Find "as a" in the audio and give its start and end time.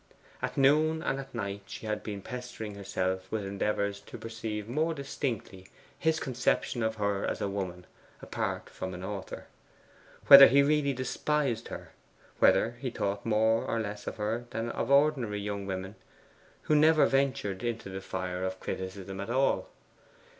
7.23-7.47